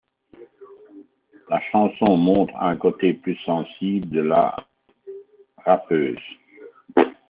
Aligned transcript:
La 1.47 1.61
chanson 1.71 2.17
montre 2.17 2.55
un 2.55 2.75
côté 2.75 3.13
plus 3.13 3.37
sensible 3.45 4.09
de 4.09 4.21
la 4.21 4.55
rappeuse. 5.63 6.17